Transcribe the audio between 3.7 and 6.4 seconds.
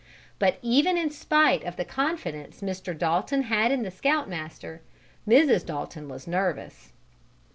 in the scout master, Mrs. Dalton was